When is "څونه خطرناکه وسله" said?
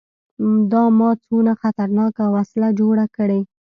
1.25-2.67